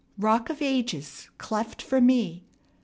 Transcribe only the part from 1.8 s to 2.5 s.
me.